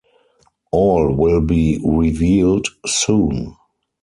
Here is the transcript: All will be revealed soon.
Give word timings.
All 0.71 1.13
will 1.13 1.41
be 1.41 1.79
revealed 1.85 2.67
soon. 2.87 3.55